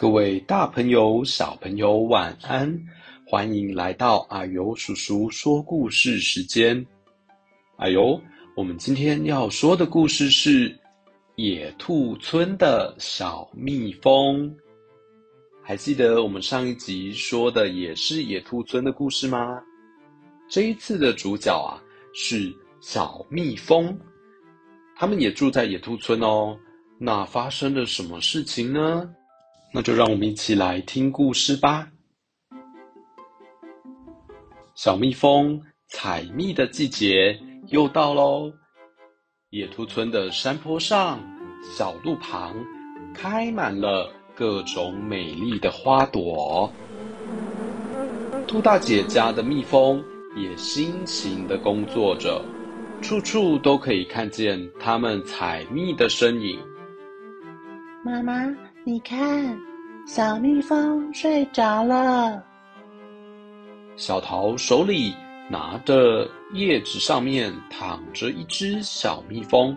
[0.00, 2.74] 各位大朋友、小朋友，晚安！
[3.26, 6.86] 欢迎来到阿尤叔叔说故事时间。
[7.76, 8.18] 啊呦，
[8.56, 10.74] 我们今天要说的故事是
[11.36, 14.50] 野兔村的小蜜蜂。
[15.62, 19.60] 还记得我们上一集说的也是野兔村的故事吗？
[20.48, 21.76] 这一次的主角啊
[22.14, 23.94] 是小蜜蜂，
[24.96, 26.58] 他们也住在野兔村哦。
[26.96, 29.06] 那发生了什么事情呢？
[29.72, 31.88] 那就让我们一起来听故事吧。
[34.74, 37.38] 小蜜蜂采蜜的季节
[37.68, 38.52] 又到喽。
[39.50, 41.20] 野兔村的山坡上、
[41.62, 42.54] 小路旁，
[43.14, 46.72] 开满了各种美丽的花朵。
[48.46, 50.02] 兔大姐家的蜜蜂
[50.36, 52.42] 也辛勤的工作着，
[53.02, 56.58] 处处都可以看见它们采蜜的身影。
[58.04, 58.69] 妈妈。
[58.82, 59.58] 你看，
[60.06, 62.42] 小蜜蜂睡着了。
[63.94, 65.14] 小桃手里
[65.50, 69.76] 拿着叶子，上面躺着一只小蜜蜂。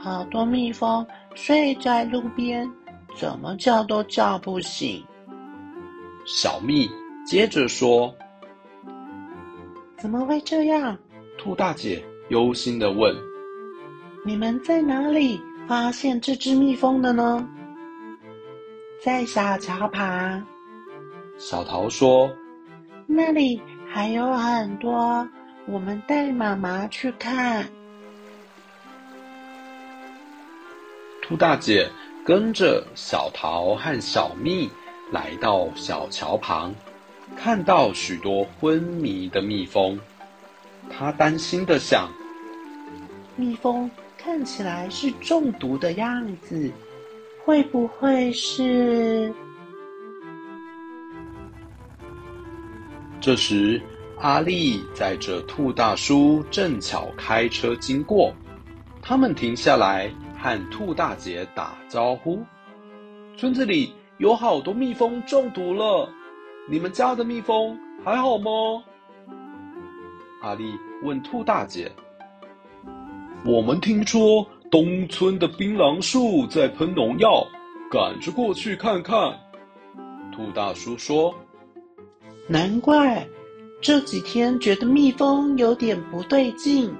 [0.00, 2.68] 好多蜜蜂睡在路边，
[3.14, 5.04] 怎么叫都叫不醒。
[6.24, 6.88] 小蜜
[7.26, 8.14] 接着说
[10.00, 10.96] ：“怎么会这样？”
[11.36, 13.14] 兔大姐忧心地问
[14.24, 15.38] ：“你们在哪里？”
[15.70, 17.46] 发现这只蜜蜂的呢？
[19.04, 20.44] 在小桥旁。
[21.38, 22.28] 小桃说
[23.06, 25.28] ：“那里还有很多，
[25.66, 27.68] 我们带妈妈去看。”
[31.22, 31.88] 兔大姐
[32.24, 34.68] 跟着小桃和小蜜
[35.12, 36.74] 来到小桥旁，
[37.36, 40.00] 看到许多昏迷的蜜蜂，
[40.90, 42.08] 她担心的想
[43.38, 43.88] ：“蜜蜂。”
[44.22, 46.70] 看起来是中毒的样子，
[47.42, 49.32] 会不会是？
[53.18, 53.80] 这时，
[54.18, 58.34] 阿力载着兔大叔正巧开车经过，
[59.00, 62.44] 他们停下来和兔大姐打招呼
[63.38, 66.06] ：“村子里有好多蜜蜂中毒了，
[66.68, 68.50] 你们家的蜜蜂还好吗？”
[70.42, 71.90] 阿力问兔大姐。
[73.42, 77.42] 我们听说东村的槟榔树在喷农药，
[77.90, 79.34] 赶着过去看看。
[80.30, 81.34] 兔大叔说
[82.46, 83.26] ：“难怪
[83.80, 86.94] 这几天觉得蜜蜂有点不对劲。”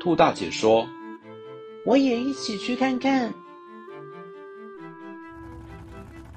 [0.00, 0.84] 兔大姐说
[1.86, 3.32] ：“我也一起去看看。”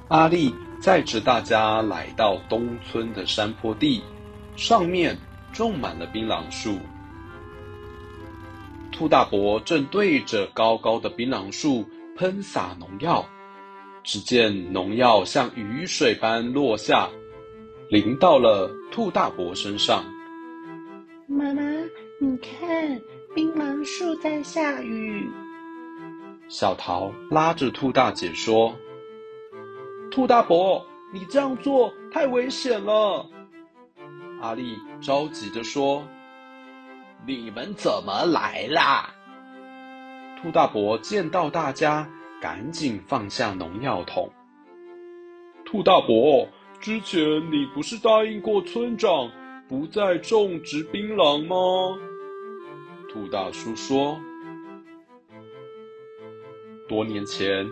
[0.10, 4.04] 阿力载着大家来到东村的山坡地，
[4.56, 5.18] 上面
[5.52, 6.78] 种满了槟榔树。
[9.04, 13.26] 兔大伯正对着高高的槟榔树喷洒农药，
[14.02, 17.10] 只见农药像雨水般落下，
[17.90, 20.06] 淋到了兔大伯身上。
[21.28, 21.62] 妈妈，
[22.18, 23.02] 你看，
[23.36, 25.30] 槟榔树在下雨。
[26.48, 28.74] 小桃拉着兔大姐说
[30.12, 30.82] ：“兔大伯，
[31.12, 33.30] 你这样做太危险了。”
[34.40, 36.02] 阿力着急地说。
[37.26, 39.10] 你们怎么来啦？
[40.42, 42.06] 兔大伯见到大家，
[42.42, 44.30] 赶紧放下农药桶。
[45.64, 46.46] 兔大伯，
[46.82, 49.32] 之前你不是答应过村长
[49.70, 51.98] 不再种植槟榔吗？
[53.10, 54.20] 兔大叔说
[56.90, 57.66] ：“多年前，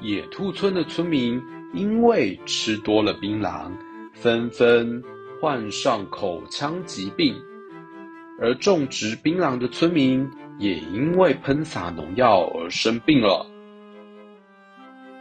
[0.00, 1.38] 野兔村的村民
[1.74, 3.70] 因为吃多了槟榔，
[4.14, 5.02] 纷纷
[5.38, 7.36] 患上口腔疾病。”
[8.40, 13.46] 而种植槟榔的村民也因为喷洒农药而生病了。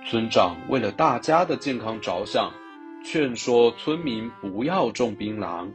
[0.06, 2.52] 村长为了大家的健康着想，
[3.04, 5.68] 劝说村民不要种槟榔，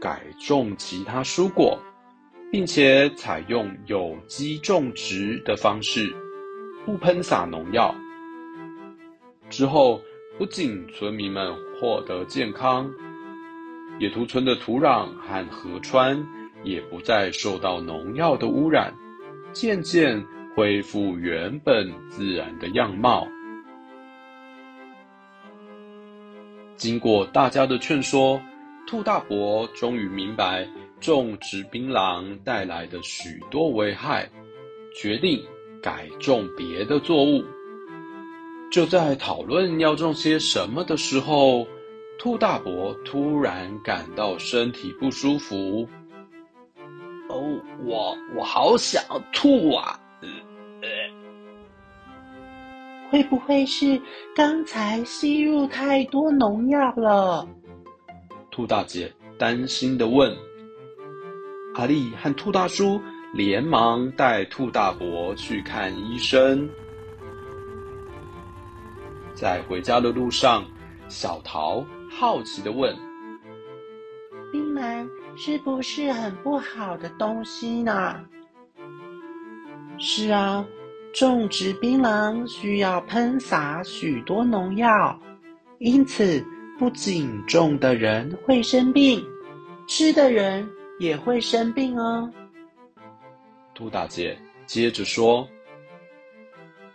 [0.00, 1.80] 改种其他蔬果，
[2.50, 6.14] 并且采用有机种植的方式，
[6.84, 7.94] 不喷洒农药。
[9.48, 10.00] 之后，
[10.36, 12.90] 不仅村民们获得健康，
[13.98, 16.22] 野兔村的土壤和河川。
[16.64, 18.92] 也不再受到农药的污染，
[19.52, 20.24] 渐渐
[20.54, 23.26] 恢复原本自然的样貌。
[26.76, 28.40] 经过大家的劝说，
[28.86, 30.68] 兔大伯终于明白
[31.00, 34.28] 种植槟榔带来的许多危害，
[34.94, 35.42] 决定
[35.82, 37.44] 改种别的作物。
[38.70, 41.66] 就在讨论要种些什么的时候，
[42.18, 45.88] 兔大伯突然感到身体不舒服。
[47.84, 49.02] 我我好想
[49.32, 49.98] 吐啊！
[50.20, 50.28] 呃
[50.82, 50.88] 呃，
[53.10, 54.00] 会不会是
[54.34, 57.48] 刚才吸入太多农药了？
[58.50, 60.36] 兔大姐担心的问。
[61.74, 63.00] 阿力和兔大叔
[63.34, 66.68] 连忙带兔大伯去看医生。
[69.34, 70.64] 在回家的路上，
[71.08, 72.96] 小桃好奇的问
[74.50, 75.08] ：“槟榔
[75.40, 78.20] 是不是很不好的东西呢？”
[79.98, 80.66] 是啊，
[81.14, 85.18] 种植槟榔需要喷洒许多农药，
[85.78, 86.44] 因此
[86.78, 89.24] 不仅种的人会生病，
[89.86, 90.68] 吃的人
[90.98, 92.30] 也会生病哦。
[93.74, 94.36] 兔大姐
[94.66, 95.48] 接着说：“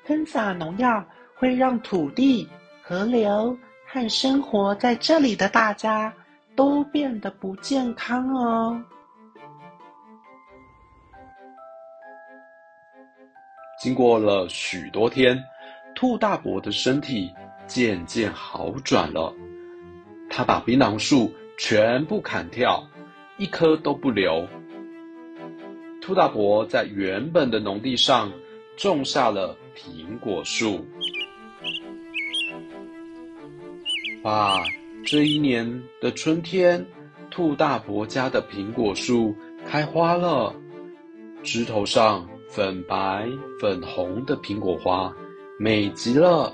[0.06, 1.06] 喷洒农药
[1.36, 2.48] 会让土地、
[2.82, 3.58] 河流
[3.88, 6.14] 和生活在这里的大家
[6.56, 8.84] 都变得不健康哦。”
[13.80, 15.38] 经过了许多天，
[15.94, 17.30] 兔大伯的身体
[17.68, 19.34] 渐渐好转了。
[20.30, 22.88] 他把槟榔树全部砍掉，
[23.38, 24.48] 一棵都不留。
[26.02, 28.32] 兔大伯在原本的农地上
[28.78, 30.86] 种下了苹果树。
[34.24, 34.64] 哇，
[35.06, 36.86] 这一年的春天，
[37.30, 39.36] 兔大伯家的苹果树
[39.66, 40.54] 开花了，
[41.44, 42.28] 枝头上。
[42.50, 43.28] 粉白、
[43.60, 45.12] 粉红的苹果花，
[45.58, 46.54] 美极了。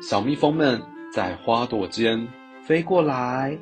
[0.00, 0.80] 小蜜蜂们
[1.12, 2.26] 在花朵间
[2.62, 3.54] 飞过来、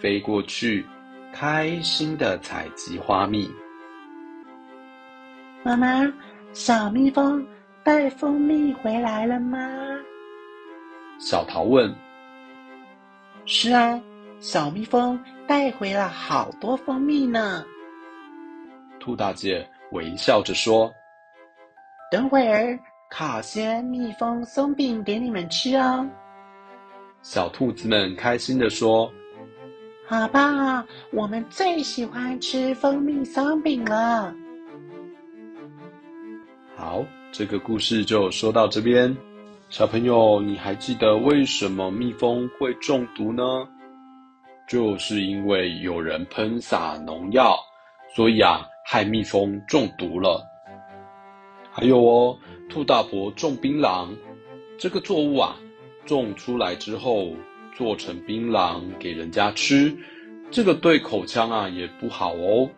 [0.00, 0.84] 飞过去，
[1.32, 3.48] 开心的采集花蜜。
[5.62, 6.12] 妈妈，
[6.52, 7.46] 小蜜蜂
[7.84, 9.56] 带蜂蜜回来了吗？
[11.20, 11.94] 小桃问。
[13.46, 14.00] 是啊，
[14.38, 17.64] 小蜜蜂带回了好多蜂蜜呢。
[18.98, 19.68] 兔大姐。
[19.92, 20.88] 微笑着说
[22.12, 22.78] ：“等会儿
[23.10, 26.08] 烤些蜜蜂松饼给你们吃哦。”
[27.22, 29.12] 小兔子们开心地说
[30.06, 30.86] ：“好棒啊！
[31.12, 34.32] 我们最喜欢吃蜂蜜松饼了。”
[36.78, 39.12] 好，这个故事就说到这边。
[39.70, 43.68] 小朋友，你还记得为什么蜜蜂会中毒呢？
[44.68, 47.56] 就是因为有人喷洒农药，
[48.14, 48.66] 所以啊。
[48.84, 50.44] 害蜜蜂中毒了。
[51.70, 52.36] 还有哦，
[52.68, 54.08] 兔大伯种槟榔，
[54.76, 55.54] 这个作物啊，
[56.04, 57.30] 种出来之后
[57.76, 59.96] 做成槟榔给人家吃，
[60.50, 62.68] 这个对口腔啊也不好哦。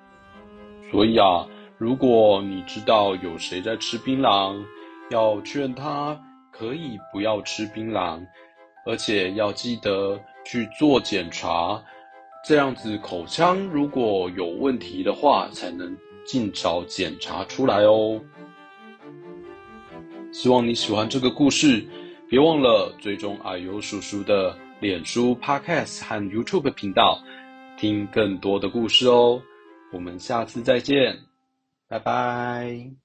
[0.91, 1.47] 所以啊，
[1.79, 4.63] 如果你知道有谁在吃槟榔，
[5.11, 6.21] 要劝他
[6.53, 8.25] 可以不要吃槟榔，
[8.87, 11.83] 而且要记得去做检查。
[12.45, 18.21] 这样子口腔如果有问题的话，才能尽早检查出来哦。
[20.33, 21.85] 希望你喜欢这个故事，
[22.29, 27.23] 别忘了追踪阿尤叔叔的脸书、Podcast 和 YouTube 频道，
[27.77, 29.41] 听更多的故事哦。
[29.93, 31.19] 我们下次再见，
[31.87, 33.02] 拜拜。